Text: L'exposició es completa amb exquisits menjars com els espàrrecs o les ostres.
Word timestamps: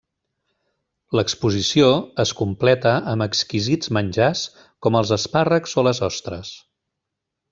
L'exposició 1.17 1.89
es 2.23 2.31
completa 2.39 2.93
amb 3.13 3.25
exquisits 3.27 3.93
menjars 3.99 4.41
com 4.87 4.99
els 5.01 5.13
espàrrecs 5.21 5.79
o 5.83 5.87
les 5.91 6.05
ostres. 6.11 6.57